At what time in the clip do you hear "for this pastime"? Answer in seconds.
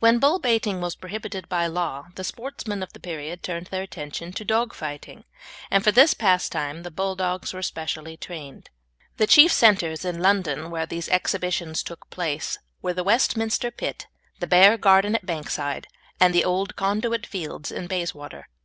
5.84-6.82